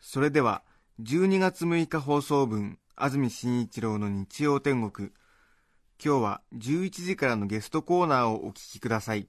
[0.00, 0.62] それでは、
[1.02, 5.10] 12月6日放送分、安住紳一郎の日曜天国、
[6.02, 9.28] 今日は11時からのゲストコーナーをお聞きください。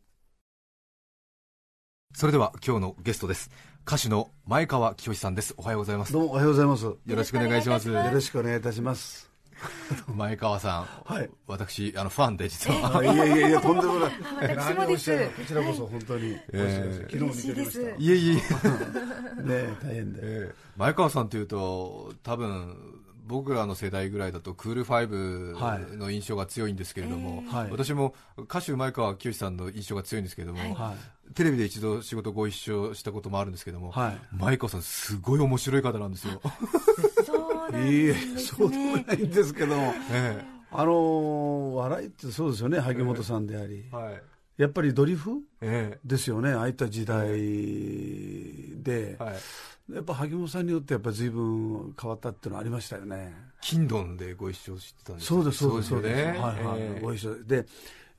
[2.13, 3.51] それでは今日のゲストです
[3.85, 6.85] 歌手の前川清さんですおはようございますよどうもおはようございます。
[6.85, 9.36] よろしくお願いしますろしくお願いいたします。
[10.15, 11.29] 前川さん、はい。
[11.47, 12.97] 私あのファンで実は。
[12.97, 14.11] あいやいやいや、とんでもない。
[14.55, 15.29] 私もです。
[15.29, 16.37] こちらこそ本当に。
[16.53, 17.79] え昨日見てきました。
[17.79, 18.41] ねいえいえ、
[19.47, 20.19] え 大変で。
[20.23, 22.75] ええ前川さんというと多分
[23.27, 27.71] 僕らの世代ぐらいだとクールファイブの印象が強いんですけれども、はい。
[27.71, 30.95] 私も歌手前川清さんの印象が強いんですけれども、は
[31.35, 34.17] テレビで一度仕事ご一緒したこともあるんですけども、はい。
[34.31, 36.41] 前川さんすごい面白い方なんですよ、
[37.73, 37.87] い。
[37.87, 39.93] いいえ、そうでもないんですけども。
[40.11, 43.95] えあのー、笑いってそうですよね、萩本さんでありえ。
[43.95, 44.21] はい
[44.57, 47.27] やっぱりドリフえですよね、ああいった時代
[48.83, 49.15] でえ。
[49.19, 49.35] はい
[49.93, 53.33] やっぱ萩本さんによってやっぱ随分変わったっていうのはありましたよね。
[53.61, 56.19] キンドンでご一緒してたんですそうです、そうです、そうです。
[56.19, 57.65] よねはいはい、ええご一緒で。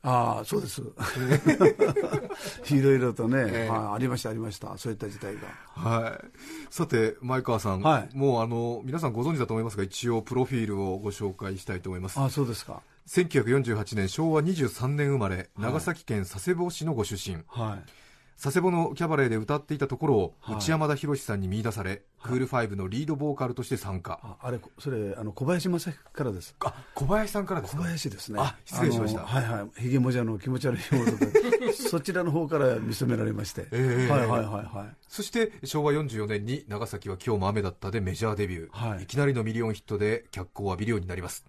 [0.09, 0.81] ああ、そうです。
[2.75, 4.79] いろいろとね、ええはい、ありました、ありました。
[4.79, 5.41] そういった時代が。
[5.75, 6.25] はい、
[6.71, 12.19] さて、前川さん、はいもうあの皆さんご存知だと思いますが、一応、プロフィールをご紹介したいと思います。
[12.19, 12.81] ああ、そうですか。
[13.07, 18.08] 1948年、昭和23年生まれ、長崎県佐世保市のご出身、はい。
[18.41, 24.19] 佐世保のキャバレーで歌っていたところを、はい内山田博さんに見出され、クールファイブのリードボーカルとして参加。
[24.23, 26.55] ああれ、それ、あの、小林正樹からです。
[26.61, 28.41] あ小林さんからです小か林ですね。
[28.41, 29.83] あ失礼しましたはいはい。
[29.83, 33.69] ひげもじゃの気持ち悪い表で、 そちらの方から見初められまして。
[33.73, 34.97] ええはいはいはいはい。
[35.09, 41.47] そして昭和44年に長崎は今日も雨だったでメジャーデビュー、はいい、きなりのミリオンヒットで脚光を浴びるようになります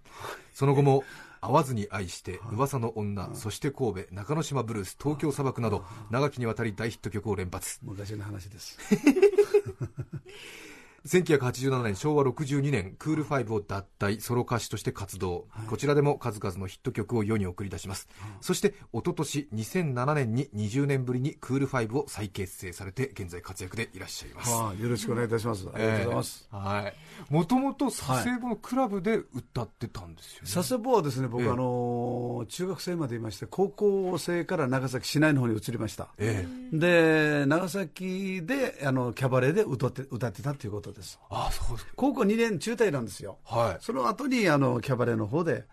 [0.53, 1.03] その後も
[1.41, 7.79] 会わずに愛して噂の女、そして神戸中之島ブルース東京砂漠など長きにわたり大ヒット曲を連発。
[7.81, 8.77] 昔の話です。
[11.07, 18.07] 1987年昭和62年クールファイブを脱退ソロ歌手として活動、こちらでも数々のヒット曲を世に送り出します、
[18.41, 25.67] そして一昨年2007年に20年ぶりにクールファイブを再結成されて現在活躍でいらっしゃいます、はあ、よろしくお願いいたします。
[25.73, 26.49] ありがとうございます。
[26.51, 26.93] ええはい。
[27.29, 30.51] もともと佐世保のクラブで歌ってたんですよね。
[30.53, 36.09] 佐世保はですね、僕、ええあの中学生までいまして、高校生から長崎市内の方に移りました。
[36.17, 41.19] ええで、長崎で、あの、キャバレーで歌って、歌ってたっていうことです。
[41.29, 41.93] ああ、そうですか。
[41.95, 43.37] 高校2年中退なんですよ。
[43.45, 43.83] はい。
[43.83, 45.65] その後に、あの、キャバレーの方で、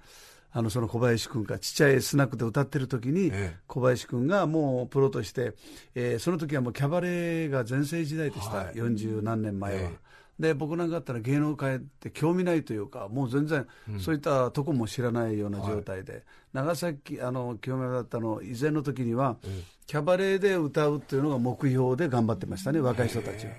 [0.53, 5.53] あの、その小林君がちっちゃいスナックで歌ってる時に、ええ小林君がもうプロとして、
[5.95, 8.57] えーその時はもうキャバレーが全盛時代でした。
[8.57, 9.81] はい40何年前は。
[9.81, 10.07] ええ
[10.39, 13.67] で僕なんかだったら芸能界って興味ないというかもう全然
[13.99, 19.39] そういったとこも知らないような状態で、長崎あの興味だったの以前の時には、
[19.87, 23.53] キャバレーで歌うっていうのが目標で頑張ってましたね若い人たちは。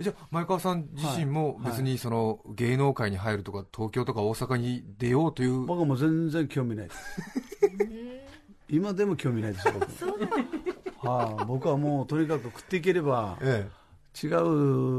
[0.00, 5.60] じゃあ、前川さん自身も別にその芸能界に入るとか、東京とか大阪に出ようという。
[5.64, 6.98] 僕はもう全然興味ないです。
[8.68, 11.06] 今でも興味ないです僕。
[11.06, 13.68] はあ、僕はもうとにかく食っていければえ
[14.22, 14.28] 違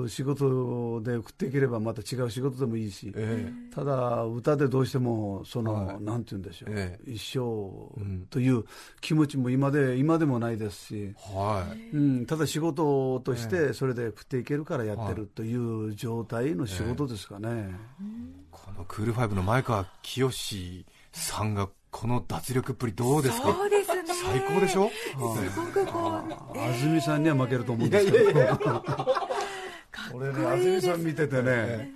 [0.04, 3.74] う仕事で食っていければまた違う仕事でもいいしえ、え。
[3.74, 6.04] ただ歌でどうしてもその、はい。
[6.04, 8.66] なんて言うんでしょう、え一生んという
[9.00, 11.96] 気持ちも今で今でもないですし、えはい。
[11.96, 17.74] うん、ただ仕事としてそれで食っていけるからやってるという状態の仕事ですかね、
[18.52, 20.30] このクールファイブの前川清
[21.14, 23.54] さんがこの脱力っぷりどうですか？
[23.54, 24.04] そうですね。
[24.26, 24.90] 最高でしょ？
[24.90, 26.22] すごくこ
[26.54, 28.52] う、安住さんには負けると思うんですけど。
[30.14, 31.94] 俺ね安住さん見ててね、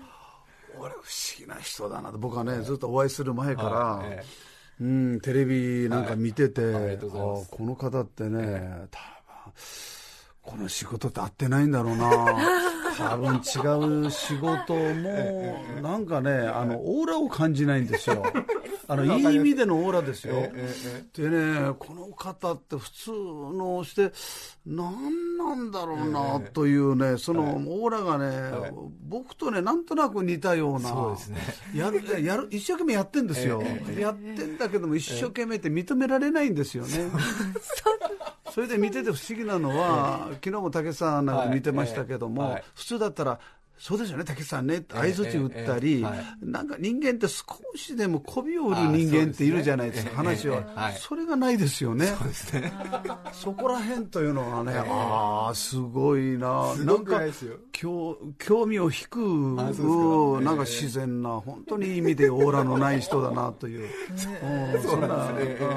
[0.80, 1.02] 俺不思
[1.38, 2.18] 議な人だなと。
[2.18, 4.24] 僕はねずっとお会いする前から、はいえ
[4.80, 6.98] うん、テレビなんか見てて、はい。
[6.98, 9.54] この方ってね、多分
[10.42, 12.08] この仕事って合ってないんだろうな
[13.00, 18.24] 多分違う仕事も なんかねあのオーラを感じないんですよ。
[18.92, 20.34] あのいい意味でのオーラですよ、
[21.14, 24.12] でねこの方って普通のして
[24.66, 28.72] 何なんだろうなというねそのオーラがね、
[29.08, 31.38] 僕とねなんとなく似たようなそうですね。
[31.76, 33.62] やるやる一生懸命やってんですよ、
[33.96, 37.12] やってんだけども一生懸命って認められないんですよね、
[38.60, 43.40] それで見てて不思議なのは、昨日も武さんなんか見てましたけども、普通だったら
[43.80, 46.26] そうですよね、竹内さんね、相づち打ったり、ええええはい。
[46.42, 47.46] なんか人間って少
[47.76, 50.94] しでも媚びを売る人間っているじゃないですか、話は、ええええはい。
[51.00, 52.08] それがないですよね。
[52.08, 52.74] そうですね。
[53.32, 57.22] そこら辺というのはね、 ああ、すごいな、なんか
[57.72, 63.88] 興興味を引く、なんか自然な、本当にいい意味でオーラのない人だなという、
[64.76, 65.68] うんそうなんですね。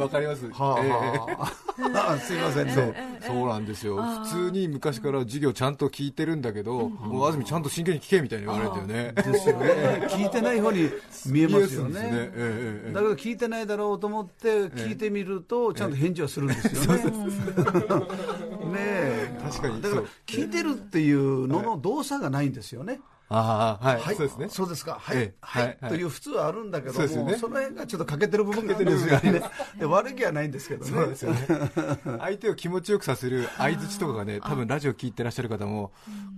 [0.00, 0.50] わかります。
[0.50, 3.20] はあ すいませんそうね。
[3.26, 3.96] そうなんですよ。
[3.96, 9.66] 普通に昔から授業ちゃんと聞いてるんだけど、もう安住ちゃんと真剣に聞けみたいに言われるんだよねですよね。
[10.10, 10.90] 聞いてない方に
[11.26, 12.10] 見えますよねね。
[12.34, 17.04] えだけど聞いてないだろうと思って聞いてみるとちゃんと返事はするんですよね。
[17.04, 19.38] ねえ。
[19.42, 23.00] 確かにだから聞いてるっていうのの動作がないんですよね。
[23.28, 24.48] ああはい、はい、そうですね。
[24.48, 24.98] そうですか。
[25.00, 25.34] はい、ええ。
[25.40, 25.78] はい、はい。
[25.80, 25.90] はい。
[25.92, 29.42] という普通はあるんだけども、その辺がちょっと欠けてる部分があるんですよね。
[29.78, 30.90] で悪気はないんですけどね。
[30.90, 31.38] そうですよね。
[32.20, 35.92] 相手を気持ちよくさせる相づちとかがね多分ラジオ聞いてらっしゃる方も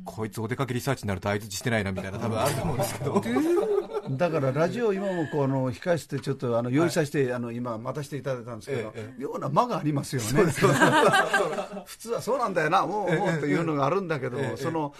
[0.04, 3.22] こいつお出かけリサーチになると相づちしてないなみたいな多分あると思うんですけど。
[4.10, 10.44] だからラジオ今もこうあの控室でちょっとあの用意させて、あの今待たせていただいたんですけど、え妙な間がありますよね。
[11.86, 14.94] 普通はそうなんだよな、もう、もうというのがあるんだけど、その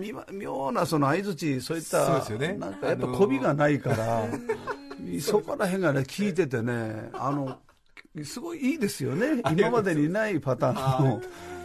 [0.00, 2.52] みま妙なその相づちそういったそうですよね。
[2.54, 4.24] なんかやっぱ媚びがないから、
[5.20, 7.58] そこら辺がね聞いててね、あの
[8.24, 9.42] すごいいいですよね。
[9.50, 11.22] 今までにないパターンの。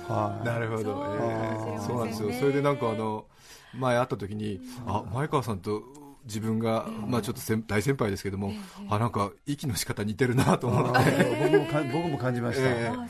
[0.07, 0.45] はい。
[0.45, 2.31] なるほど、ええそうなんですよ。
[2.33, 3.25] それでなんかあの
[3.73, 5.83] 前会った時にあ前川さんと
[6.23, 8.51] 自分が、まあ、ちょっと先大先輩ですけども、
[8.89, 10.99] あなんか息の仕方似てるなと思って、
[11.41, 13.07] 僕もか僕も感じました。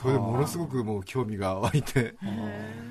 [0.00, 2.14] それでものすごくもう興味が湧いて、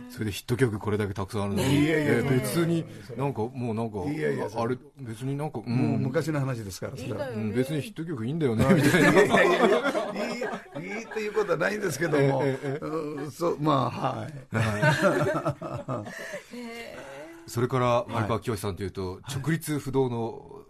[0.10, 2.24] それでヒット曲これだけたくさんあるのに、いやいやえ。
[2.24, 2.86] え別に
[3.18, 6.04] なんかもうなんか、いやいやああれ別になんか、う、もうん。
[6.04, 7.30] 昔の話ですから、それは。
[7.30, 9.10] うん別にヒット曲いいんだよね みたいな。
[9.12, 9.74] いやいやいや
[10.82, 12.44] いいいいっていうことはないんですけども、
[12.82, 14.34] うんそうまあはい、
[17.48, 20.62] それから前川清さんというと、直立不動の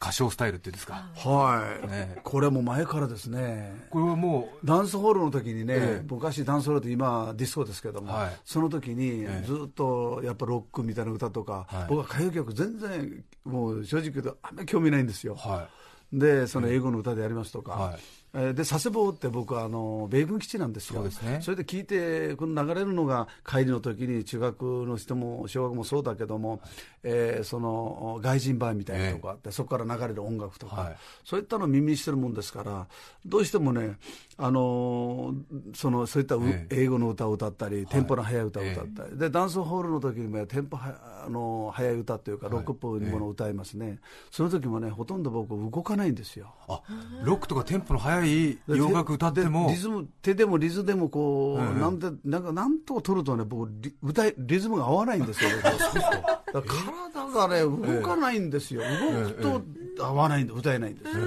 [0.00, 2.20] 歌唱スタイルっていうんですか、はい、ね。
[2.22, 3.86] これも前からですね。
[3.90, 6.06] これはもダンスホールの時にね、ええ。
[6.08, 8.36] 昔ダンスホールって今ディスコですけども、はい。
[8.44, 9.46] その時にええ。
[9.46, 11.86] ずっとやっぱロックみたいな歌とか、はい。
[11.88, 15.68] 僕は歌謡曲全然もう正直言うとあんまり興味ないんですよ、う、は
[16.12, 17.96] でその英語の歌でやりますとか、
[18.36, 21.08] で佐世保って僕はあの米軍基地なんですよ。
[21.10, 21.38] そね。
[21.40, 26.60] それで聞いてこの流れるのが帰りの時に中学の人も小学もそうだけども、
[27.02, 30.96] えーその外人版みたいなとこあって、そこから流れる音楽とか、はい。
[31.24, 32.86] そういったのを耳にしてるもんですから
[33.24, 33.96] どうしてもね
[34.36, 36.36] あのーそのそういった
[36.70, 43.98] 英語の歌を歌ったり、テンポの速い歌を歌ったり、でダンスホールの時にもテンポはあの速い歌というかロックっぽいものを歌いますね、
[44.30, 46.54] その時もねほとんど僕動かないんですよ。
[46.68, 46.82] あ
[47.24, 48.25] ロックとかテンポの速い
[48.66, 49.66] 洋楽歌っても。
[49.66, 51.80] でリズム手でもリズでもこう、ええ。
[51.80, 55.50] なんでなんかなんとか取るとね僕リ歌いリズムが合わないんですよ。
[56.62, 59.62] 体がね動かないんですよ、動く
[59.96, 61.24] と合わないんで歌えないんですよ、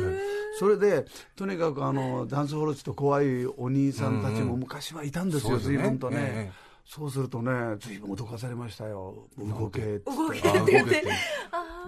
[0.60, 1.06] それで
[1.36, 9.28] とにかくあのダンスホールちょっと怖いお兄さんたちも昔はいたんですよ、随分とね、ええそうするとね随分脅かされましたよ。
[9.38, 10.10] 動けって。
[10.10, 11.04] 動けあ動けって。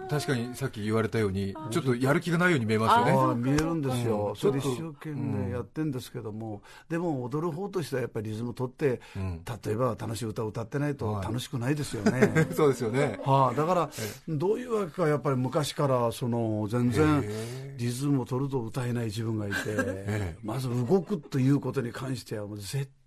[0.07, 3.11] 確かにさっき言われたようにちょっとやる気がないように見えますよね。
[3.11, 9.41] ああ見えるんですよ、うんそれで一生懸命やってるんですけども、でも踊る方としてはやっぱりリズム取って、ん。
[9.65, 11.25] 例えば楽しい歌を歌ってないとはい。
[11.25, 12.47] 楽しくないですよね。
[12.53, 13.19] そうですよね。
[13.25, 13.89] はあ、だから、
[14.27, 23.00] どういうわけかやっぱり昔からその全然へリズムを取ると歌えない自分がいて、えまず動くということに関してはもう絶対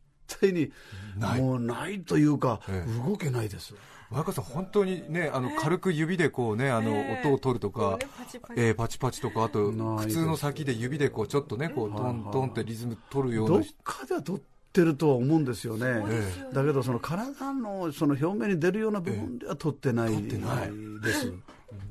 [0.52, 0.72] に
[1.18, 1.40] ない。
[1.40, 3.74] もうないというか、え動けないです。
[4.10, 8.54] 前川さん本当にねあの軽く指でこうねあの音を取るとかこうねパチパチ。
[8.56, 15.86] えーパチパチとかあと靴の先で指でこうちょっとねこうトントンってリズム取るようどっなかでは取ってるとは思うんですよね。
[15.86, 16.22] よね。
[16.52, 20.70] だけどその体のその表面に出るような部分では取ってない,、てない
[21.02, 21.32] です。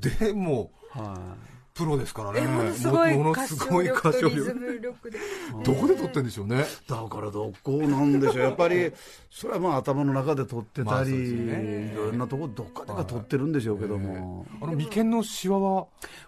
[0.20, 1.18] でもは
[1.50, 1.53] い。
[1.74, 2.40] プロですからね。
[2.42, 5.18] えものすごいもの歌すごい唱力歌唱とリズ力ム力で。
[5.64, 6.64] どこで撮ってんでしょうね。
[6.88, 8.44] だからどこなんでしょう。
[8.46, 8.92] やっぱり
[9.28, 14.46] それはまあ頭の中で取ってたり、いろんなところどっかでか取ってるんでしょうけども。
[14.62, 15.86] あの眉間のシワは？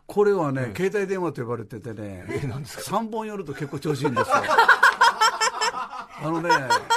[0.08, 2.24] これはね、携帯電話と呼ばれててね、
[2.64, 4.34] 3本寄ると結構調子いいんですよ。
[6.26, 6.50] あのね、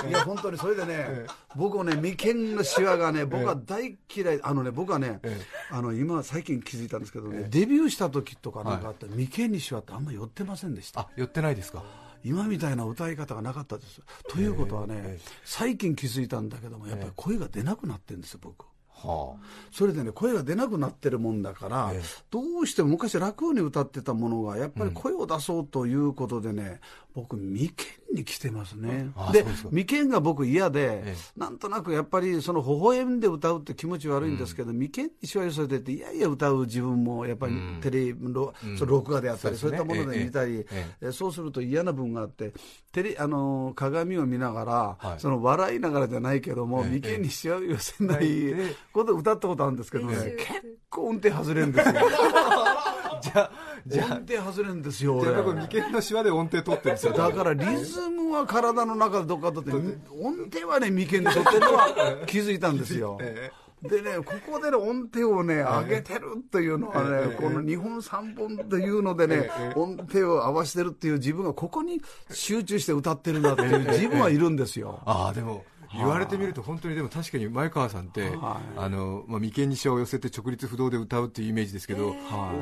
[0.08, 5.40] いや本当にそれでね、僕はね、眉間のシワがね、僕は大嫌い、あのね、僕はね、え
[5.72, 11.02] あの今、最近気づいたんですけどね、デビューした時とかなんかあって、眉間にシワってあんま寄ってませんでした。
[11.02, 11.84] あ寄ってないですか？
[12.24, 14.02] 今みたいな歌い方がなかったです。
[14.30, 18.66] ということはね、最近気づいたんだけども、やっぱり声が出なくなってるんですよ、僕。
[19.02, 19.36] は
[19.72, 22.02] それでね声が出なくなってるもんだから、ええ。
[22.30, 26.80] どうしても昔楽に歌ってたものがやっぱり声を出そうということでね、
[27.14, 27.76] 僕眉間
[28.14, 29.12] に来てますね。
[29.32, 37.80] で眉間が僕嫌で、えなんとなくやっぱりその微笑んで歌うって気持ち悪いんですけど、眉間にしわ寄せてっていやいや歌う自分もやっぱりうん。
[37.82, 38.78] テレビの、うん。
[38.78, 39.88] その録画であったりそですね。
[39.88, 41.12] そうういったもので見たり、ええええ。
[41.12, 42.54] そうすると嫌な分があって
[42.92, 45.20] テレあの鏡を見ながら、はい。
[45.20, 51.94] その笑いながらじゃないけども、ええ眉間にしわ寄せないええ歌ったことあるんですけどね、ええ結構音程外れるんですよ。
[53.22, 53.52] じゃあ
[53.86, 57.14] じゃ音あ程外れるんですよじゃあ眉間のシワで音程取ってるんですよ。
[57.14, 63.18] だからリズムは体の中でどっか取って音程はね眉間で取ってるのは 気づいたんですよ。
[63.22, 63.52] え
[63.84, 75.00] でね、ここでね、音程をね、上げてるというのはね、この2本3本というのでね、音程を合わせてるっていう自分がここに集中して歌ってるんだっていう自分はいるんですよ。
[75.06, 82.16] ああでも言われてみると本当にでも確かに前川さんって、あのまあ、眉間にしわを寄せて直立不動で歌うっていうイメージですけど、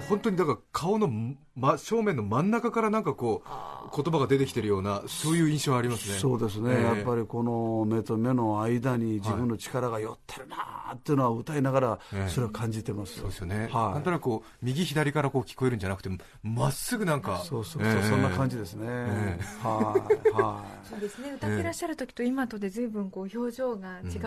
[0.10, 1.10] 本当にだから顔の、
[1.58, 6.20] ま、正面の真ん中からなんかこう言葉が出てきてるようなそういう印象ありますね。
[6.20, 6.84] そうですね、ええ。
[6.84, 12.30] やっぱりこの目と目の間に自分の力が寄ってるなーっていうのは歌いながらええ。
[12.30, 13.94] それを感じてます、そうですよね、はい。
[13.94, 16.10] なんとなくこう右左からこう聞こえるんじゃなくて
[16.44, 18.04] まっすぐなんかそうそうそう、ええ。
[18.08, 19.96] そんな感じですね、えは
[20.36, 20.88] いはい。
[20.88, 21.32] そうですね。
[21.34, 24.18] 歌ってらっしゃる時と今とで随分こう表情が違って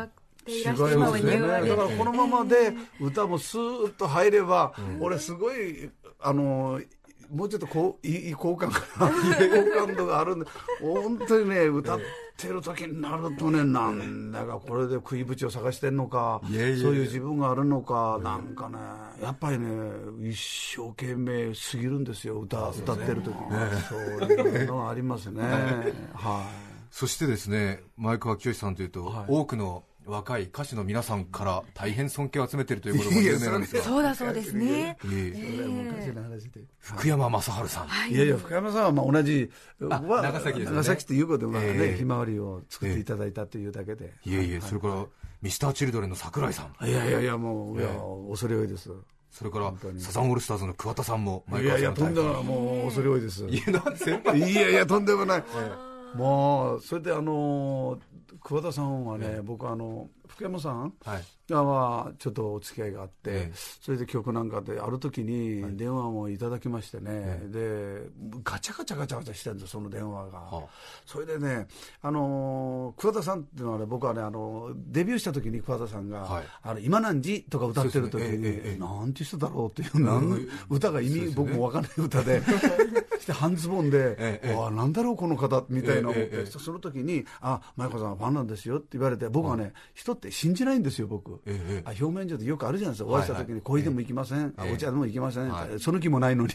[0.50, 1.38] いらっしゃ違いる、今ますね。
[1.38, 6.80] だからこのままで歌もスーッと入れば、俺すごいあの
[7.30, 10.46] もうちょっとこういい好感かな好感度があるんで
[10.80, 12.00] 本当にね歌っ
[12.36, 18.78] てる時になるとねなんだかこれで食い縁を探してんのかそういう自分があるのかなんかね
[19.22, 19.68] やっぱりね
[20.28, 23.36] 一生懸命すぎるんですよ歌歌ってる時に、
[23.88, 25.42] そういうのがありますね。
[26.14, 26.70] はい。
[26.90, 29.24] そしてですね前川清さんというと、はい。
[29.28, 33.82] 多くの若い歌手の皆さんから大変尊敬を集めているということも有名なんですが。
[33.82, 34.98] そうだそうですね。
[35.04, 35.18] いえ。
[35.18, 35.54] いえ。
[35.56, 36.60] それは昔の話で。
[36.78, 39.50] 福山雅治さん、いやいや、福山さんはまあ同じ、
[39.80, 40.76] は長崎ですよね。
[40.76, 41.96] 長崎ということで、まあね、ええ。
[41.96, 44.12] ひまわりを作っていただいたというだけで。
[44.24, 45.06] いえいえ、それから
[45.42, 46.86] ミスターチルドレンの桜井さん。
[46.86, 47.88] いやいやいや、もう、いや、
[48.28, 48.90] 恐れ多いです。
[49.30, 53.46] それからサザンオールスターズの桑田さんも前いやいや、とんでもない、もう恐れ多いです。
[53.48, 55.44] いやいやいや、とんでもない。
[56.14, 57.98] もう、それであの、
[58.42, 60.94] 桑田さんはね、僕あの、福山さん？
[61.04, 61.24] はい。
[61.50, 63.52] がまあちょっとお付き合いがあって、ええ。
[63.54, 68.02] それで曲なんかである時に電話もいただきましてね、で
[68.44, 70.62] ガチャガチャガチャガチャしてるんですその電話が、はあ。
[71.04, 71.66] それでね、
[72.02, 76.44] あのー桑田さんっていうのはね僕はね、あのデビューした時に桑田さんが「はい。
[76.62, 78.76] あの今何時?」とか歌ってる時に、ね。
[78.78, 80.36] なんて人だろうっていう、なんの
[80.68, 82.42] 歌が意味、僕も分かんない歌で
[83.20, 84.56] して半ズボンでええええ。
[84.56, 91.90] ああなんだろうこの方みたいな思って、その時に「あ前川さんはファンなんですよ」って言われて僕はね、人って信じないんですよ僕、ええええ。
[91.90, 93.10] あ表面上でよくあるじゃないですか。
[93.10, 94.72] お会いした時に「はいはい恋でも行きません、あええ。
[94.74, 95.80] お茶でも行きません、はい。
[95.80, 96.54] その気もないのに、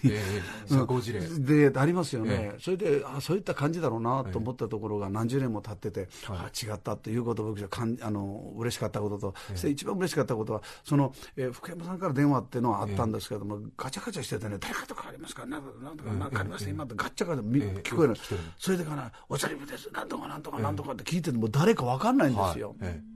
[1.46, 15.46] でありますよね、えそれであそういった感じだろうなと思ったところが何十年も経ってて、あ違ったということを僕はかんあの嬉しかったことと、そして一番嬉しかったことはその、えー福山さんから電話っていうのはあったんですけども、ガチャガチャしててね誰かとかありますか？
[15.46, 15.72] なんと
[16.04, 16.66] かなんとかあります？
[16.66, 18.16] ね、今ってガッチャガチャ聞こえる、
[18.58, 19.90] それでかな「お茶りぶです。
[19.92, 22.78] なんとかなんとかなんとか」って聞いてても誰か分かんないんですよ、はい。
[22.82, 23.15] ええ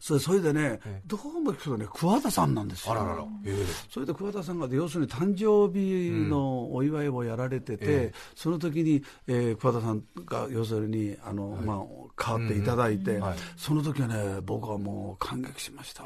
[0.00, 1.02] それそれでね、ええ。
[1.06, 2.92] どうも聞くとね桑田さんなんですよ。
[2.92, 3.66] あららら、ええ。
[3.90, 8.14] それで桑田さんが要するに誕生日のお祝いをやられてて、ええ。
[8.34, 13.38] その時に、えー桑田さんが要するにあの、まあ、変わっていただいて、うんはい。
[13.56, 16.04] その時はね僕はもう感激しました。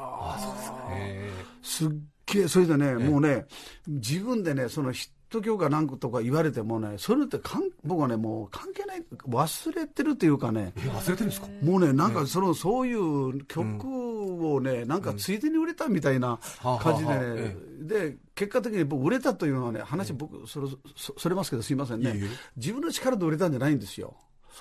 [0.92, 1.30] え
[1.62, 1.90] すっ
[2.26, 3.46] げえそれでね、もうね
[3.86, 11.48] 自分でねそのヒット曲が何とか言われてもねそれってかん僕はねもう関係ない忘れてるっていうかねええ忘れてるんですか？
[11.62, 16.38] もうね、なんかその、そういう曲をね、なんかついでに売れたみたいな
[16.80, 22.10] 感じでねえ、で、結果的に僕売れたというのはね、話僕、それ、そそれますけどすいませんね。
[22.10, 22.28] いえいえ。
[22.56, 24.14] 自分の力で売れたんじゃないんですよ。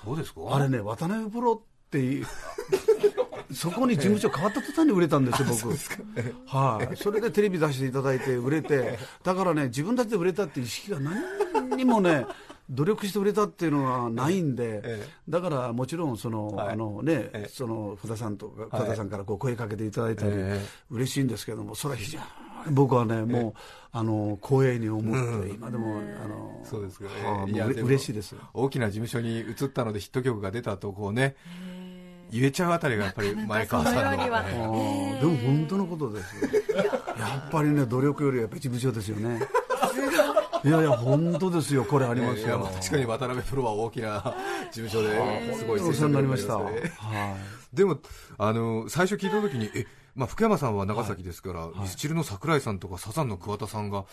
[0.04, 0.42] そうですか？
[0.50, 2.26] あれね、渡辺プロっていう、
[3.52, 5.70] そこに事務所変わった途端に売れたんですよ、僕。
[6.46, 6.98] はい。
[6.98, 12.26] それでテレビ出していただいて売れて、だからね、自分たちで売れたっていう意識が何にもね、
[12.70, 16.74] 努力して売れたっていうのはないんで、えだからもちろんその、はい。
[16.74, 17.50] あのね、ええ。
[17.50, 22.26] その福田さんとか、福田さんからこう声かけていただいたり、え嬉しいんですけども、それは非常に
[22.72, 23.54] 僕はね、もう、
[23.92, 27.10] あの光栄に思って、今でも、あの、そうですかね。
[27.24, 28.36] はあ嬉しいです。
[28.54, 31.36] 大きな事務所に移ったのでヒット曲が出たとこうね
[32.32, 36.50] 言えちゃうあたりがやっぱり前川さんのなかなかそのようにはええあーでも本当のことですよ。
[37.18, 39.40] やっぱりね、努力よりやっぱり事務所ですよね。
[40.64, 42.48] いやいや、本当ですよ、これありますよ。
[42.48, 44.36] いやまあ確かに渡辺プロは大きな
[44.72, 46.58] 事務所ですごいお世話になりました。
[46.58, 46.64] ね
[46.98, 47.36] は
[47.74, 47.76] い。
[47.76, 48.00] でも
[48.38, 54.06] あの最初聞いた時にえまあ、福山さんは長崎ですから、ミスチルの桜井さんとかサザンの桑田さんが、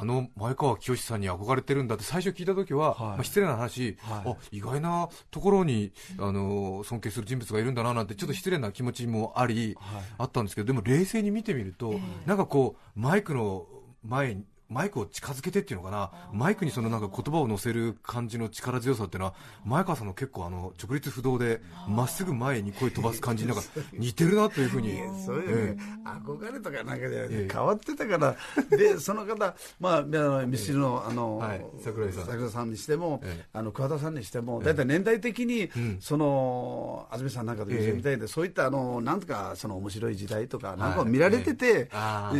[0.00, 3.00] あの前川清さんに憧れてるんだって最初聞いたときは、はい。
[3.00, 4.30] まあ、失礼な話、はい。
[4.30, 10.02] あ意外なところにあの尊敬する人物がいるんだななんて、ちょっと失礼な気持ちもあり、はい。
[10.18, 13.66] あったんですけど、でも冷静に見てみると、なんかこう、マイクの
[14.04, 19.34] 前に、マイクを近づけてっていうのかな、マイクにそのなんか言葉を乗せる感じの力強さっていうのは、
[19.64, 24.98] 前川さんの結構あの直立不動で、まっすぐ前に声飛ばす感じになんか 似てるなというふうに。
[25.24, 27.46] そういうね、憧れとかなんかじゃなくええ。
[27.48, 28.36] て変わってたから、
[28.76, 31.64] でその方、まあ、あのミスチルのあの、はい。
[31.82, 32.26] 桜井さん。
[32.26, 33.46] 桜井さんにしても、ええ。
[33.54, 35.96] あの桑田さんにしても、大体年代的に、ん。
[36.00, 41.88] その安住さんなんかと一緒みたいで、そういったあのなんとかその面白い時代とか、なんかを見られてて、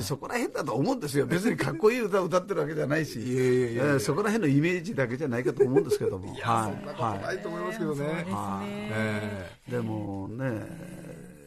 [0.02, 3.84] そこら辺だと思うんですよ、別にかっこいい歌を歌ってるわけじゃないし、いやいやいやいや。
[3.84, 6.34] えーそこら辺のイメージだけじゃないかと思うんですけども。
[6.34, 8.04] いや、はいそんなことないと思いますけどね。
[8.28, 8.68] はい。
[8.68, 10.66] えでもね、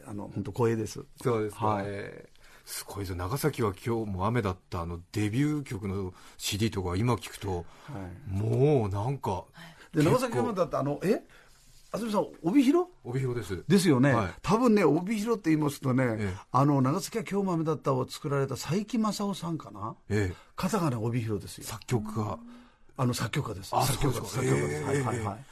[0.08, 1.00] あの本当光栄です。
[1.00, 1.86] えそうですか、はい。
[1.88, 2.32] ええ
[2.64, 3.16] すごいぞ。
[3.16, 7.64] 長崎は今日も雨だったあのデビュー曲の CD とか今聞くと、は
[8.28, 8.32] い。
[8.32, 9.44] もうなんか
[9.94, 11.22] で長崎山だってあのえ？
[11.94, 12.88] 安住さん帯広？
[13.04, 13.64] 帯広です。
[13.68, 14.34] ですよね、はい。
[14.42, 16.38] 多分ね帯広って言いますとね、ええ。
[16.52, 19.96] あの長崎は今日豆だったを作られた佐伯正夫さんかな？
[20.10, 20.36] ええ。
[20.56, 21.66] 方がね帯広ですよ。
[21.66, 22.40] 作曲家。
[22.98, 23.76] あの作曲家です。
[23.76, 24.36] あ作曲家です。
[24.36, 25.46] 作曲家です、はいはいはい。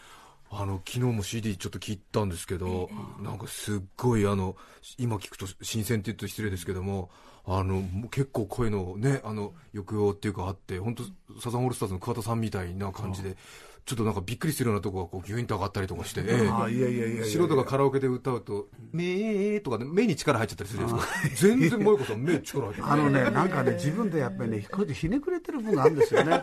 [0.51, 2.89] あの昨日も CD ちょっと聞いたんですけど、
[3.22, 4.55] なんかすっごいあの
[4.98, 7.12] 今聞くと新鮮って言うと失礼ですけども
[7.46, 11.03] あの結構声のねあの抑揚っていうかあって本当
[11.39, 13.38] サザンオールスターズの桑田さんみたいな感じで、
[13.86, 26.42] ちょっとなんかびっくりするようなとこがこうギュインと上がったりとかして、ええあいやいやいやいや素人がカラオケで歌うと「めー」とかね目に力入っちゃったりするじゃないですか全然萌子さん目力入ってあのね、なんかね、自分でやっぱりね、ひねくれてる部分があるんですよね。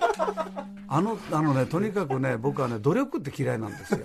[0.89, 4.01] あの、あのね、とにかくね、僕はね、努力って嫌いなんですよ。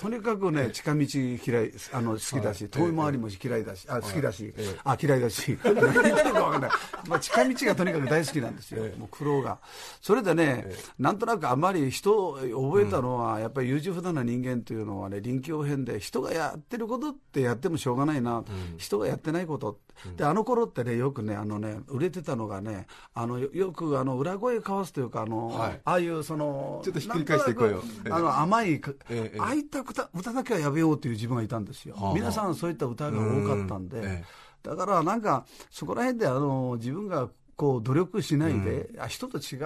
[0.00, 4.52] とにかくね、近道嫌い、あの、好きだし、遠い回りも嫌いだし、あ、好きだし、
[4.84, 6.70] あ、嫌いだし、何言ってるかわかんない。
[7.08, 8.82] まあ、近道がとにかく大好きなんですよ。
[8.98, 9.58] もう苦労が。
[10.02, 10.66] それでね、
[10.98, 18.44] なんとなくあまり人を覚えたのは、やっぱり優柔不断な人間というのはね、臨機応変で、人がやってることってやってもしょうがないな、
[18.76, 19.78] 人がやってないこと。
[20.16, 25.80] で、あの頃ってね、よくね、あのね、売れてたのがね、あの、よよくあの、裏声交わすというか、あの、はい。
[25.84, 31.94] ああいうその、ちょっとひっくり返して声をなんとなくあの、甘いか、ええああいった歌歌だけはやめようという自分がいたんですよ。
[31.94, 34.04] はあ皆さんそういった歌が多かったんで、うん。
[34.04, 34.24] え。
[34.62, 39.56] だからなんか、そこら辺であの、自分が、こう努力しないで、あ人と違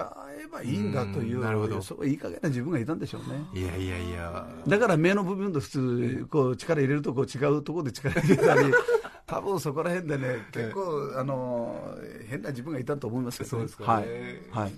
[0.43, 1.43] えばいいんだという、うん。
[1.43, 1.81] なるほど。
[1.81, 3.45] そういい加減な自分がいたんでしょうね。
[3.53, 4.47] いやいやいや。
[4.67, 8.73] だから目の部分と普通、こう力入れるとこう違うところで力入れたり、
[9.25, 11.97] 多分そこら辺でね、結構、あの、
[12.27, 14.41] 変な自分がいたと思いますけど、ね、そうですかね。
[14.51, 14.65] はい。
[14.65, 14.73] はい。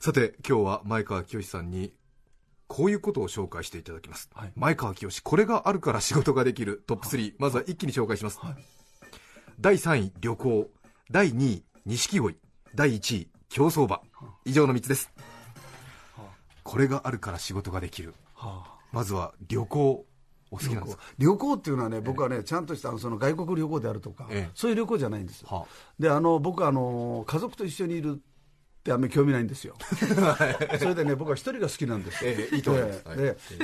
[0.00, 1.94] さて今日は前川清さんに
[2.66, 4.52] こういうことを紹介していただきます、はい。
[4.54, 8.38] 前川清これがあるから仕事ができるトップ3、まずは一気に紹介します、
[9.60, 10.70] 第3位旅行。
[11.10, 12.36] 第2位錦鯉
[12.74, 14.00] 第1位競走馬。
[14.46, 15.12] 以上の3つです、
[16.62, 18.14] これがあるから仕事ができる。
[18.34, 18.74] はあ。
[18.90, 20.06] まずは旅行
[20.50, 21.02] お好きなんですか？
[21.18, 21.52] 旅行。
[21.54, 24.50] っていうのはね、僕はね、ちゃんとしたその外国旅行であるとか、ええ。
[24.54, 25.48] そういう旅行じゃないんですよ。
[25.50, 25.66] は
[25.98, 28.22] で、あの僕はあの家族と一緒にいる
[28.84, 29.74] ってあんまり興味ないんですよ。
[30.78, 32.22] それでね、僕は一人が好きなんです。
[32.22, 32.32] よ。
[32.32, 33.02] ええいいと思います。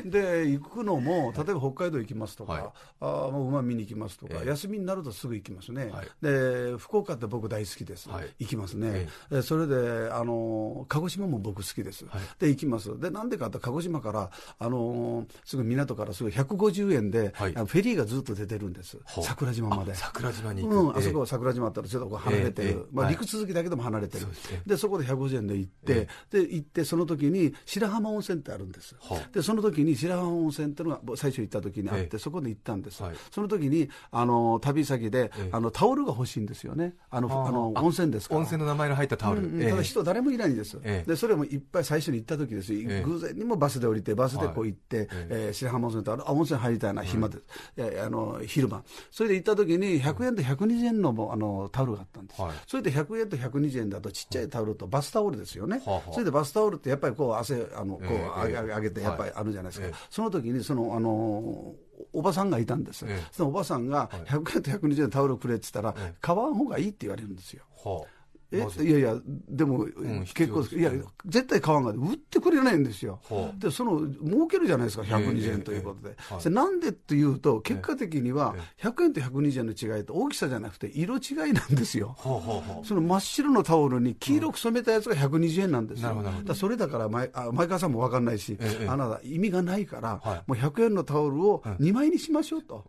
[0.06, 2.62] で行くのも、例えば北海道行きますとか、はい。
[3.00, 4.48] あーもう馬見に行きますとか、ええ。
[4.48, 6.08] 休みになるとすぐ行きますね、はい。
[6.22, 8.34] で福岡って僕大好きです、はい。
[8.38, 9.10] 行きますね。
[9.30, 12.22] え、でそれであの鹿児島も僕好きです、はい。
[12.38, 19.92] で行きます、でなんでかって鹿児島からあのすぐ港からすぐ150円で、フェリーがずっと出てるんです、桜島まで。
[19.92, 19.94] あ。
[19.96, 23.14] 桜島に行く、うん、あそえこは桜島あったらちょっとこう離れてる、まあ、はい。
[23.14, 24.26] 陸続きだけでも離れてる、
[24.64, 32.18] でそこで150円で行って、えで行って、その時に白浜温泉ってあるんです、はあでその時に白浜温泉っていうのが最初行った時にあって、ええ。
[32.18, 33.16] そこで行ったんです、はい。
[33.30, 35.48] その時にあの旅先で、ええ。
[35.52, 38.40] あのタオルが欲しいんですよね、あのはああの温泉ですから。
[38.40, 41.08] 温泉の名前の入ったタオル、ただ人誰もいないんです、ええ。
[41.08, 46.22] でそれもいっぱい最初に行った時です、え偶然にもバスで降りてバスでこう行って、はいえー白浜温泉とある。
[46.26, 47.38] あ温泉入りたいな暇で、
[47.76, 52.52] えーあの昼間それで行った時に100円と120円のもあのタオルがあったんです、はい。
[52.66, 60.06] それで100円と120円だとちっちゃいタオルとバスタオルですよね、はあはあそれでバスタオルってやっぱりこう汗あのこうええ上げてやっぱりあるじゃないですか、はいええ。
[60.10, 61.74] その時にそのあの
[62.12, 63.22] おばさんがいたんです、ええ。
[63.32, 66.14] そのおばさんが100円と120円のタオルくれって言ったら、ええ。
[66.20, 67.64] 買わん方がいいって言われるんですよ。
[67.84, 68.06] は
[68.52, 69.16] えいやいや、
[69.48, 70.90] でも、ん結構、いや、
[71.26, 73.20] 絶対買わんが売ってくれないんですよ。
[73.28, 76.10] はあで、その、儲けるじゃないですか、120ええ円ということで。
[76.10, 76.50] ええはい。
[76.50, 82.16] なんでっていうと、結果的にはえ、100円と120円の違いと大きさじゃなくて、色違いなんですよ。
[82.18, 86.08] はあはあはあその真っ白のタオルに黄色く染めたやつが120円なんですよ。
[86.08, 86.48] なるほどなるほど。
[86.48, 90.42] だそれだから前、あ前川さんも分かんないし、ええあなた意味がないから、はい。
[90.46, 92.84] もう100円のタオルを2枚にしましょうと。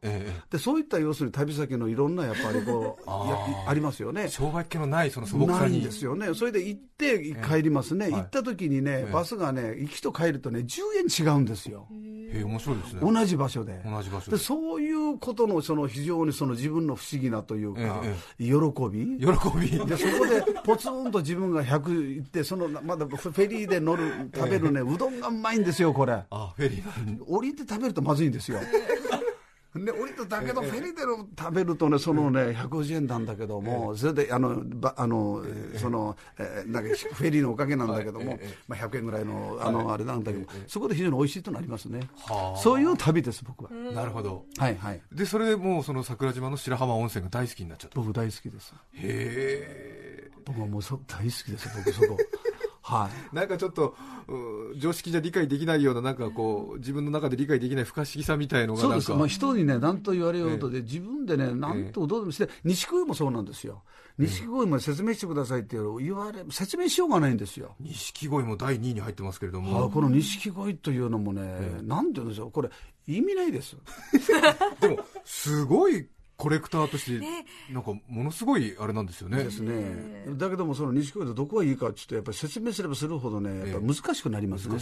[0.50, 3.04] でそういった要するに旅先のいろんなやっぱりこう
[3.70, 4.24] ありますよね。
[4.24, 4.28] え。
[4.28, 8.14] 障害っ気のないその素朴ないんですよね、それで行って帰りますね、はい。
[8.14, 11.88] 行った時にね、バスがね、行きと帰るとね、10円違うんですよ、
[12.34, 13.00] へえ面白いですね。
[13.02, 13.82] 同じ場所で。
[13.86, 14.38] 同じ場所で。
[14.38, 18.52] でそういうことのその非常にその自分の不思議なというか、え喜
[18.90, 19.28] び、喜
[19.60, 19.86] び。
[19.86, 26.24] でそこでポツンと自分が100行って、そのまだフェリーで乗る、食べるね、うどんがうまいんですよ、これ。
[26.30, 28.60] あフェリー降りて食べるとまずいんですよ。
[29.74, 35.44] で降りてだけど、フェリーでの食べるとね、そのね、150円なんだけども、それで、あの、ばあの、
[35.78, 42.02] その、えーなんかフェリーのおかげなんだけども、まあ、100円ぐらいの、あの、あれなんだけど、そこで非常に美味しいとなりますね。
[42.28, 42.60] はあ。
[42.60, 43.72] そういう旅です、僕は。
[43.72, 44.46] なるほど。
[44.58, 45.02] はいはい。
[45.12, 48.00] でそれでもうその桜島の白浜温泉が大好きになっちゃった。
[48.00, 48.74] 僕大好きです。
[48.94, 50.32] へえ。
[50.46, 52.18] 僕はもうそ大好きです、僕そこ。
[52.82, 53.36] はい。
[53.36, 53.96] なんかちょっと
[54.28, 63.84] う常識じゃ理解できないようななんかこう自分の中で理解できない不可思議さみたいのがそうです、まあ、人にね、何と言われようとで、自分でね、なんとどうでもして、錦鯉もそうなんですよ、
[64.18, 67.76] 錦鯉も説明してくださいって言われ、説明しようがないんですよ。
[67.80, 72.70] 錦鯉も第2位に入ってますけれどあもこの錦鯉というのもね、なんて言うんでしょう、これ、
[73.08, 73.76] 意味ないです。
[74.80, 76.08] でもすごい
[76.42, 79.44] コレクターとしてなんかものすごいあれなんですよね。
[79.44, 84.80] ですね、だけども、その錦鯉でどこがいいかって言って、やっぱり説明すればするほどね、やっぱ難しくなりますね、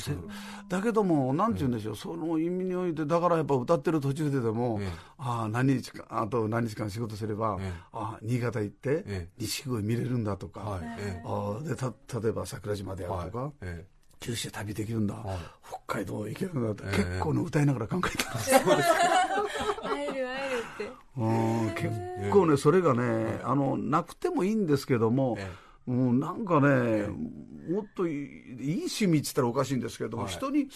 [0.70, 4.90] だけども、なんて言うんでしょう、その意味において、だからやっぱ歌ってる途中ででも、ええ。
[5.18, 7.74] ああ、何日か、あと何日間仕事すれば、ええ。
[7.92, 13.54] ああ、新潟行ってええ、錦鯉見れるんだとか、ああでた例えば桜島でえあるとか、はい。
[13.64, 13.86] え
[14.20, 15.38] 九州旅できるんだ、はい。
[15.86, 16.98] 北海道行けるんだって、ええ。
[16.98, 18.52] 結構ね、歌いながら考えてます。
[19.82, 20.92] 会える会えるって。
[21.18, 25.52] うん結構ね、それがね、あの、なくてもいいんですけども、え
[25.88, 30.32] うん、なんかね、もっといいいい趣味って言ったらおかしいんですけども、はい。
[30.32, 30.68] 人に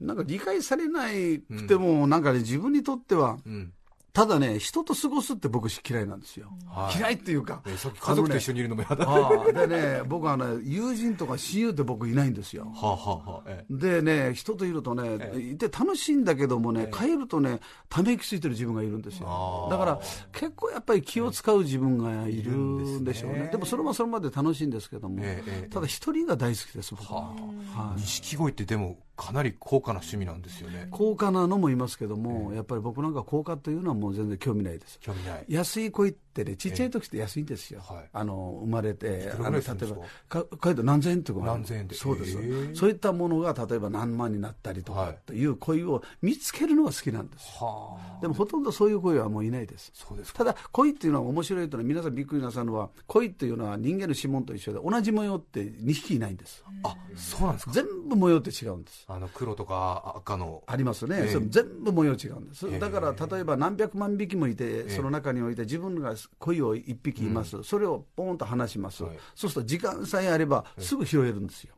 [0.00, 3.72] なんか理解されないくても、なんかね、自分にとっては、えうん
[4.12, 6.48] ただね、人と過ごすって僕嫌いなんですよ。
[6.68, 7.62] はい嫌いっていうか。
[7.66, 12.70] えさっき家族と一緒にいるのも嫌だねああでね、僕はね、友人とか親友って僕いないんですよ。
[12.74, 19.66] はあはあはあええでね、人といるとね、いて楽しいんだけどもね、帰るとね、ため息ついてる自分がいるんですあよ。
[19.68, 20.00] ーだから、
[20.32, 23.48] 結構やっぱり気を使う自分がいるんでしょういるんですねね。
[23.50, 25.22] でもそれもそれまで楽しいんですけども
[25.70, 27.20] ただ一人が大好きです、僕は。
[27.20, 34.98] はい錦鯉ってでもかなり高価な趣味なんですよね高価なのもいますけども、やっぱり僕なんか高価というのはもう全然興味ないです。
[35.00, 37.80] 興味ない安い鯉ってね、ちっちゃい時って安いんですよ。
[37.80, 38.08] はい。
[38.12, 39.96] あの、生まれて、あの、例えば
[40.28, 41.94] か、えと何千円と何千円で。
[41.94, 42.38] そうです。
[42.74, 45.46] そういったものが、例えば何万になったりとはいか、とい。
[45.46, 47.66] う鯉を見つけるのが好きなんですよ。
[47.66, 48.20] はあ。
[48.22, 49.90] でもほとんどそういう鯉はもういないです。
[49.94, 50.38] そうですか。
[50.44, 56.64] ただ、鯉っていうのは面白いというのは、皆さんびっくりなさるのは、鯉っていうのは人間の指紋と一緒で、同じ模様って2匹いないんです。
[56.84, 57.72] あそうなんですか？
[57.72, 59.04] 全部模様って違うんです。
[59.06, 60.62] あの黒とか赤の。
[60.66, 62.78] ありますね、全部模様違うんです、ええ。
[62.78, 69.18] だから例えば何百万匹もいて、その中において自分が鯉を1匹います、それをポーンと離します、はい。
[69.34, 71.74] そうすると時間さえあれば、すぐ拾えるんですよ。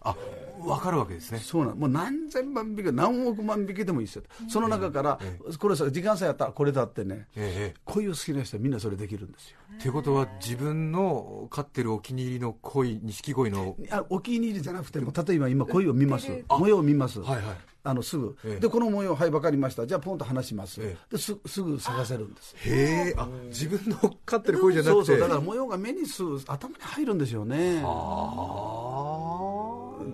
[0.00, 0.16] あ
[0.60, 1.38] 分かるわけですね。
[1.38, 5.18] そうなんもう何千万匹、何億万匹でもいいですよ、その中から、
[5.58, 9.58] これさ、時間さえあったらこれだってね、ええ鯉を好きな人はみんなそれできるんですよ。
[9.80, 16.44] ということは自分の飼ってるお気に入りの鯉錦鯉のあお気に入りじゃなくても、例えば今、鯉を見ます。
[16.48, 18.60] 模様を見ます、はいはいあのすぐ、ええ。
[18.60, 22.54] で、この模様、はい、分かりました、じゃあ、ポンと離します、えですすぐ探せるんです。
[22.58, 23.14] へえ。
[23.16, 25.06] あ自分の飼ってる鯉じゃなくて。
[25.06, 25.18] そうそう。
[25.20, 27.82] だから模様が目にすぐ頭に入るんでしょうね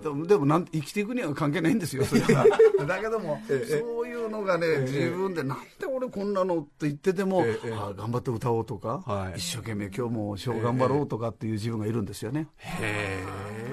[0.03, 2.46] でもでもなん生きていくには関係ないんですよそれは。
[2.87, 9.38] だけどもそういうのがね自分でなんで俺こんなのって言ってても、ええあ頑張って歌おうとか、はい。
[9.38, 13.22] 一生懸命今日もショー頑張ろうとかっていう自分がいるんですよね、へ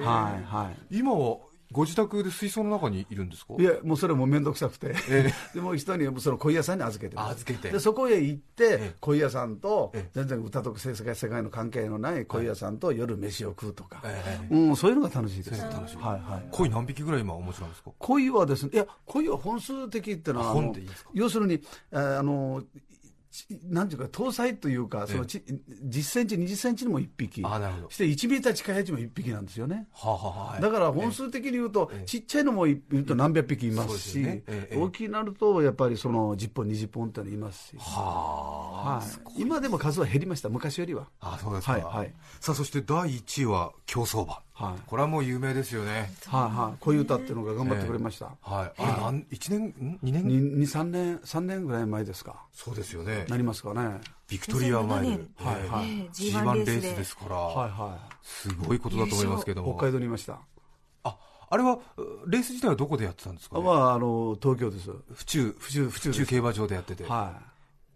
[0.00, 0.96] はいはい。
[0.98, 1.38] 今は
[1.72, 3.54] ご自宅で水槽の中にいるんですか？
[3.58, 7.70] いやもうそれも面倒くさくて、え でもう人にその鯉屋さんに預けて預けて。
[7.70, 10.10] でそこへ行ってえ鯉屋さんとええ。
[10.12, 15.62] 全然歌と世界世界の関係のない鯉屋さんと夜飯を食うとか、えうん、そういうのが楽しいです。
[15.62, 15.96] 楽しい。
[15.96, 17.90] はいはい鯉何匹ぐらい今お持ちなんですか？
[17.98, 21.10] 鯉はですねいや鯉は本数的っていうのはああの本でいいですか？
[21.14, 21.60] 要するに
[21.92, 22.91] ああのち
[23.64, 25.42] なんていうか、搭載というか、そのち
[25.86, 27.90] 10センチ、20センチにも1匹、あなるほど。
[27.90, 29.88] して1メーター近いやつも1匹なんですよね。
[29.92, 34.42] はあ、はあだから本数的に言うと、ちっちゃいのもいると何百匹いますし、すよね。
[34.46, 37.82] ええ大きくなると、やっぱりその10本、20本ってのいますし、は
[38.84, 39.02] あは
[39.38, 41.08] い、今でも数は減りました、昔よりは。
[41.20, 42.14] あそうですか、はいはい。
[42.40, 44.82] さあそして第1位は競走馬、はい。
[44.86, 46.12] これはもう有名ですよね。
[46.26, 48.26] はいはい、こういう歌っていうのが頑張ってくれました。
[48.42, 48.82] はい。
[48.82, 50.28] あれ何1年ん？2年？
[50.28, 53.24] に2、3年、三年ぐらい前ですか、そうですよね。
[53.28, 54.00] なりますかね。
[54.28, 55.28] ビクトリアマイル、2007年。
[55.40, 55.90] ええはい。
[55.90, 56.92] ええ G1 レースで。
[56.94, 59.74] ですから、はいはすごいことだと思いますけどい、も。
[59.74, 60.38] 北海道にいました。
[61.04, 61.16] あ
[61.48, 64.90] あれはうレース自体はどこでやってたんですか、ね、まあ、あの、東京です。
[65.12, 66.26] 府中府中府中です。
[66.26, 67.40] 競馬場でやってて、は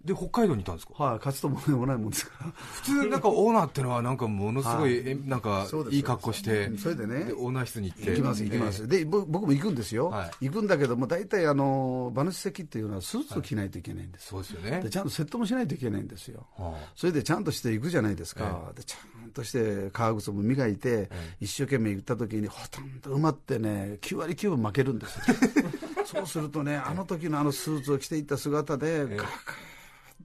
[0.06, 0.94] で北海道にいたんですか？
[0.98, 1.02] い。
[1.02, 2.50] はい、勝つとももないもんですから。
[2.50, 5.02] 普通なんかオーナーってのはなんかものすごい、はい。
[5.06, 7.32] えなんかいい格好してそれでね。
[7.36, 8.10] オーナー室に行って。
[8.10, 8.88] 行きます、行きます。
[8.88, 10.08] で、ぼ僕も行くんですよ。
[10.10, 14.28] は行くんだけども、大体、あの、馬主席っていうのはスーツを着ないといけないんです。
[14.28, 14.80] そうですよね。
[14.80, 16.46] で、ちゃんとセットもしないといけないんですよ。
[16.56, 16.92] はあ。
[16.94, 25.36] それでちゃんとして行くじゃないですか、えでちゃんとして革靴も磨いて、一生懸命行った時にほとんど埋まってね9割9分負けるんですよ。
[26.06, 29.28] そうするとねあの時のあのスーツを着ていった姿で、ガーガーッ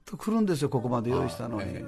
[0.04, 1.84] と来るんですよここまで用意したのに、え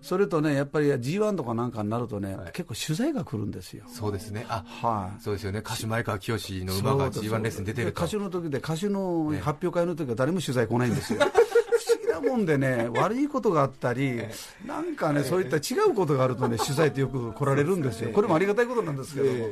[0.00, 3.84] それとねやっぱり G1 とかなんかになるとね、結構取材が来るんですよ。
[3.88, 4.46] そうですね。
[4.48, 5.22] あはい。
[5.22, 5.60] そうですよね。
[5.60, 8.04] 歌手前川清の馬が G1 レースに出てると。
[8.04, 11.20] 歌手の時で歌手の発表会の時は誰も取材来ないんですよ。
[11.22, 14.20] 不思議なもんでね悪いことがあったり
[14.66, 18.10] なんかねそういった違うことがあるとね 取材ってよく来られるんですよ。
[18.10, 19.48] これもありがたいことなんですけども。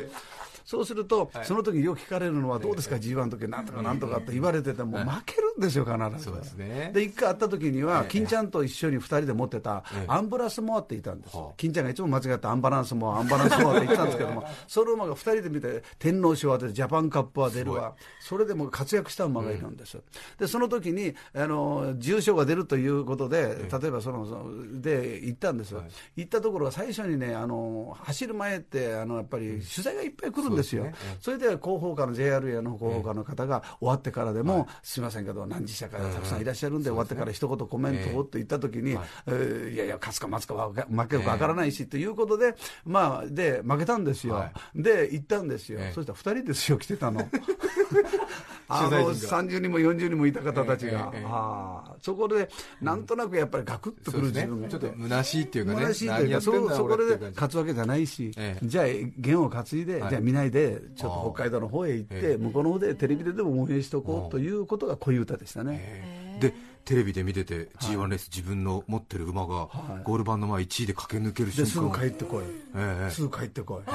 [0.70, 6.24] そうすると、その時によく聞かれるのは、どうですか、G1 の時なんとかなんとかって言われてても、負けるんですよ、必ず。
[6.24, 6.90] そうですね。
[6.92, 11.36] で、一回会った時には、金ちゃんと一緒に二人で持ってた、アンブラスモアっていたんです。
[11.56, 19.98] 金ちゃんがいつも間違ってアンバランスモア、アンバランスモアって言ってたんですけども、 その馬が二人で見て、天皇賞は出て、ジャパンカップは出るわ、それでも活躍した馬がいるんです。
[20.38, 25.74] で、その時に、あの、重賞が出るということで、例えばその、で、行ったんです。
[26.16, 30.86] 行ったところが最初にね、あの、走る前って、あの、やっぱり取材がいっぱい来るんですよ。
[31.20, 38.92] それで広報課の JRA の広報課の方が終わってからでも、すみませんけど、何時社会がたくさんいらっしゃるんで、終わってから一言コメントをって言ったときに、
[39.26, 44.44] えーいやいや、勝つか待つかは負けるか分からないしということで、まあ、で、負けたんですよ。
[44.74, 45.80] で、行ったんですよ。
[45.94, 47.28] そしたら二人ですよ、来てたの。
[48.70, 51.94] あの取材陣30人も40人もいた方たちが、ええええああ。
[52.00, 52.48] そこで
[52.80, 58.86] なんとなくやっぱりガクッとくる自分がいてちょっと虚しいっていうかね虚しいというかそそこで勝つわけじゃないし、ええじゃあ
[59.18, 60.10] 弦を担いで、はい。
[60.10, 62.36] じゃあ見ないでちょっと北海道の方へ行って、ええ。
[62.36, 69.68] 向こうの方でテレビででも応援しておこうということがこういう歌でしたね、でテレビで見てて G1 レース自分の持ってる馬が
[70.04, 72.44] ゴール板の前1位で駆け抜ける瞬ですぐ間帰ってこい、
[72.76, 73.90] ええすぐ帰ってこい、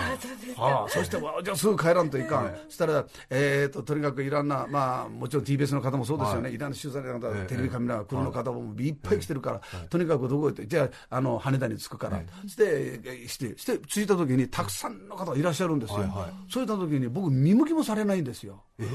[0.57, 8.95] ああそして、わじゃあすぐ帰らんといかん、そしたら、えー、ととにかくいろんな、まあ、もちろん TBS の方もそうですよね、い、ろんな取材の方、ええテレビカメラ、クルーの方もい。
[8.95, 16.51] っぱい来てるから、とにかくどこへ行って、じゃあ、あの羽田に着くから、して、えして、して、着いた時に、たくさんの方がいらっしゃるんですよ、はいはい。
[16.51, 18.63] そういった時に、僕、見向きもされないんですよ。
[18.79, 18.85] え？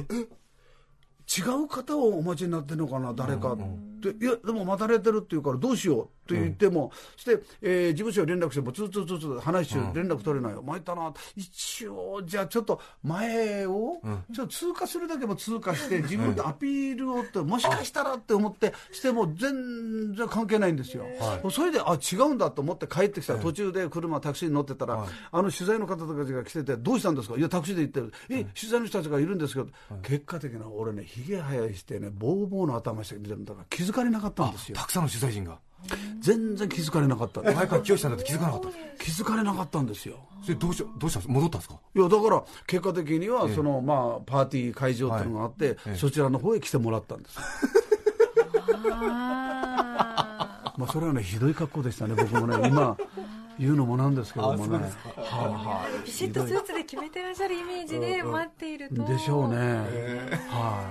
[1.38, 3.58] 違う方をお待ちになってるのかな、誰かっ
[4.00, 14.00] て、いや、でも待たれてるって言うから、どうしようって言っても、そして、えー事務所に連絡しても、つーつーつーつー話し中、連絡取れないよ、参ったな、一応、じゃあちょっと前を、
[14.34, 21.04] ちょっと通過するだけも通過して、自分でアピールをって、もしかしたらって思って、しても全然関係ないんですよ。
[21.50, 27.36] それで、あ、違うんだと思って帰ってきたら、途中で車、タクシーに乗ってたら、あの取材の方たちが来てて、どうしたんですか？
[27.36, 28.12] いや、タクシーで行ってる。
[28.30, 29.68] え、取材の人たちがいるんですけど、
[30.02, 34.76] 結果的には俺ね、ひげ生やしてね、ボーボーの頭してるんだから気づかれなかったんですよ。
[34.76, 35.58] たくさんの取材陣が。
[36.20, 37.40] 全然気づかれなかった。
[37.40, 38.68] 前川清さんだって気づかなかった。
[39.02, 40.18] 気づかれなかったんですよ。
[40.42, 41.78] それどうしどうしたんです戻ったんですか？
[41.94, 47.38] いや、だから、結果的には、その、まあ、パーティー会場っていうのがあって、そちらの方へ来てもらったんです。
[48.92, 52.96] あまあ、それはね、ひどい格好でしたね、僕もね、今、
[53.60, 54.78] 言うのもなんですけどもね。
[54.78, 54.82] はい
[55.22, 59.04] はーピシッとスーツで決めてらっしゃるイメージで待っているとい。
[59.04, 59.56] でしょうね。
[60.48, 60.82] は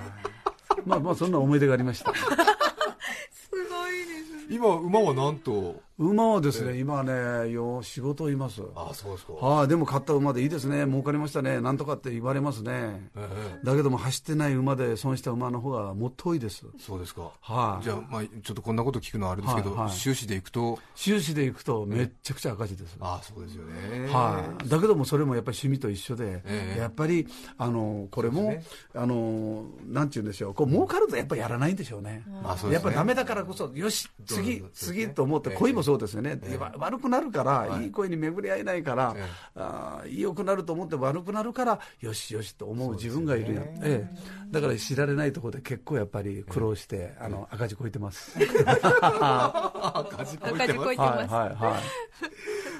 [0.78, 0.82] い。
[0.86, 2.14] まあまあ、そんな思い出がありました。
[3.52, 8.62] すごいです今馬はなんと馬はですね、今ね、よ仕事います。
[8.74, 9.34] ああそうですか。
[9.34, 13.10] はい、でも買った馬でいいですね、儲かりましたね、なんとかって言われますね。
[13.18, 13.28] え
[13.62, 13.66] え。
[13.66, 16.66] だけども、走ってない馬で損した馬の方がもっと多いです。
[16.80, 17.30] そうですか。
[17.42, 17.84] はい。
[17.84, 19.92] じゃあまあちょっとこんなこと聞くのはあれですけどはいはい。
[19.92, 20.80] 収支でいくと？
[20.96, 22.96] 収支で行くとめっちゃくちゃ赤字です。
[23.02, 24.08] ああそうですよね。
[24.08, 26.80] はい、だけどもそれもやっぱり趣味と一緒で、ええ。
[26.80, 28.64] やっぱりあのこれも、
[28.96, 30.54] あのなんて言うんでしょう。
[30.54, 32.86] こう儲かるとやっぱりやらないんでしょうね、まあそうですね。
[32.86, 36.40] やっぱダメだからこそよし次次と思って恋もそうですよね、
[36.78, 37.86] 悪くなるから、はい。
[37.86, 39.30] い、い声に巡り合えないから、ええ。
[39.56, 44.08] あー良くなると思って悪くなるから、よしよしと思う自分がいるやん、ええ。
[44.52, 48.38] だから知られないところで結構やっぱり苦労して、あの 赤字こいてます。
[48.38, 50.86] 赤字こいてます。
[50.86, 51.34] こいてます。
[51.34, 51.82] はいはいはい。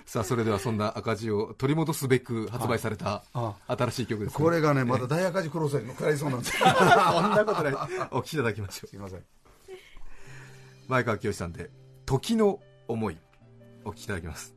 [0.10, 4.44] さあそれではそんな赤字を取り戻すべく発売されたあ新しい曲ですね。
[4.44, 6.66] これがね、また大赤字苦労せ食らいそうなんですよ。
[6.68, 7.74] そんなことない。
[8.10, 8.88] お聞きいただきましょう。
[8.88, 9.24] すいません。
[10.90, 11.70] 前川清さんで
[12.08, 13.18] 「時の思い」
[13.86, 14.56] お聞きいただきます。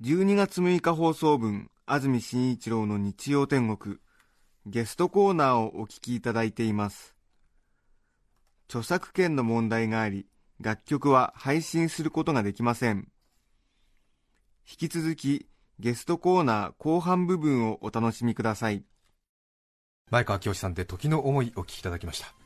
[0.00, 3.96] 12月6日放送分安住紳一郎の日曜天国。
[4.64, 7.16] ゲストコーナーをお聞きいただいています。
[8.68, 10.28] 著作権の問題があり
[10.60, 13.08] 楽曲は配信することができません。
[14.70, 15.48] 引き続き
[15.80, 18.84] ゲストコーナー後半部分をお楽しみください。
[20.12, 22.43] 前川清さんで「時の思い」お聞きいただきました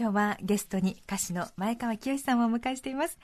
[0.00, 3.18] 今日はゲストに歌手の前川清さんをお迎えしています。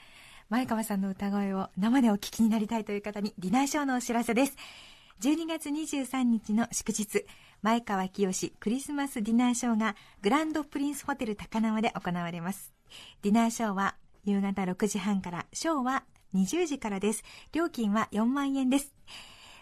[0.47, 4.55] 前川さんの歌声を生でお聞きになりたいという方にディナーショーのお知らせです。
[5.21, 7.25] 12月23日の祝日
[7.63, 12.71] 前川清クリスマスディナーショーがグランドプリンスホテル高輪で行われます。
[13.23, 16.03] ディナーショーは夕方6時半からショーは
[16.35, 17.23] 20時からです。
[17.53, 18.93] 料金は4万円です。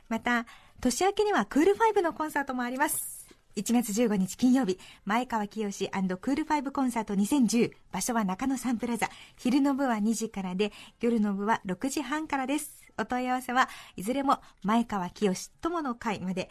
[0.09, 0.45] また
[0.81, 3.14] 年明けにはクールファイブのコンサートもあります。
[3.55, 9.09] 1月15日金曜日前川清クールファイブコンサート2010場所は中野サンプラザ。
[9.37, 12.81] 昼の部は2時からで夜の部は6時半からです。
[12.97, 16.49] お問い合わせはいずれも前川清友の会まで。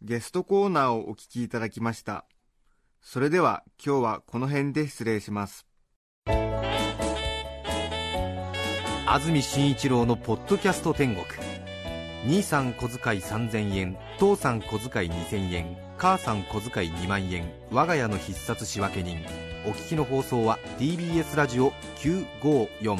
[0.00, 2.24] ゲストコーナーをお聞きいただきました
[3.10, 5.66] それでは今日はこの辺で失礼します。
[9.06, 11.24] 安住紳一郎のポッドキャスト天国。
[12.26, 19.16] 兄さん小遣い3000円父さん小遣い2000円母さん小遣い2万円我が家の必殺仕分け人。
[19.64, 22.98] お聞きの放送は TBS ラジオ954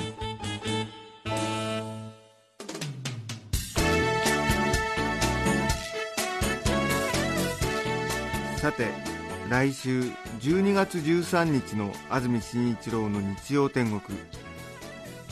[8.57, 9.18] さて
[9.49, 10.03] 来週
[10.41, 14.19] 12月13日の安住紳一郎の日曜天国。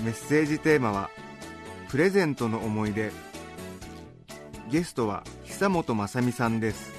[0.02, 1.10] メッセージテーマは
[1.90, 3.12] 「プレゼントの思い出」
[4.72, 6.94] ゲストは久本雅美さんです。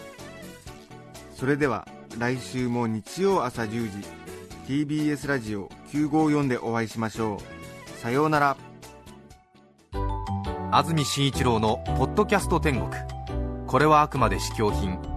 [1.35, 1.87] それでは
[2.19, 7.99] 来週も日曜朝10時 TBS ラジオ954でお会いしましょう。
[7.99, 8.57] さようなら。
[10.71, 12.91] 安住紳一郎の「ポッドキャスト天国」
[13.65, 15.16] これはあくまで試供品。